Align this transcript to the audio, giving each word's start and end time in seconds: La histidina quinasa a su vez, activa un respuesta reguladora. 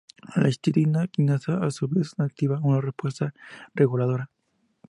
La 0.43 0.49
histidina 0.49 1.05
quinasa 1.07 1.63
a 1.63 1.69
su 1.69 1.87
vez, 1.87 2.15
activa 2.19 2.59
un 2.63 2.81
respuesta 2.81 3.35
reguladora. 3.75 4.31